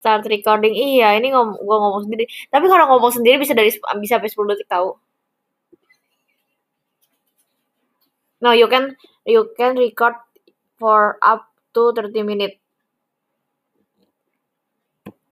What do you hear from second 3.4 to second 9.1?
dari bisa sampai 10 detik tahu. No, you can